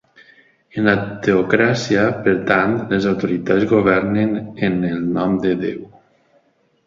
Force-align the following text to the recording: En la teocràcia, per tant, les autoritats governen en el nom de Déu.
En 0.79 0.87
la 0.89 0.93
teocràcia, 1.25 2.05
per 2.27 2.33
tant, 2.51 2.73
les 2.93 3.05
autoritats 3.11 3.67
governen 3.73 4.33
en 4.69 4.79
el 4.93 5.03
nom 5.19 5.37
de 5.47 5.55
Déu. 5.67 5.85